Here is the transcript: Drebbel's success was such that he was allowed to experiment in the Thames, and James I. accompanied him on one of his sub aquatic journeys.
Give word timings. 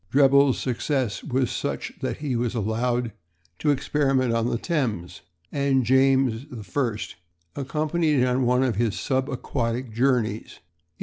Drebbel's 0.11 0.57
success 0.57 1.23
was 1.23 1.51
such 1.51 1.93
that 2.01 2.17
he 2.17 2.35
was 2.35 2.55
allowed 2.55 3.11
to 3.59 3.69
experiment 3.69 4.33
in 4.35 4.47
the 4.47 4.57
Thames, 4.57 5.21
and 5.51 5.85
James 5.85 6.47
I. 6.51 6.97
accompanied 7.55 8.17
him 8.19 8.27
on 8.27 8.45
one 8.47 8.63
of 8.63 8.77
his 8.77 8.99
sub 8.99 9.29
aquatic 9.29 9.93
journeys. 9.93 10.57